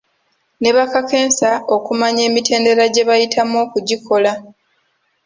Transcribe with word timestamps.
Ne 0.61 0.71
bakakensa 0.77 1.49
okumanya 1.75 2.21
emitendera 2.29 2.83
gye 2.93 3.03
bayitamu 3.09 3.55
okugikola. 3.65 4.33